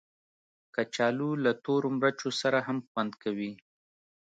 کچالو 0.75 1.29
له 1.43 1.51
تورو 1.63 1.89
مرچو 1.99 2.29
سره 2.41 2.59
هم 2.67 2.77
خوند 2.89 3.11
کوي 3.23 3.51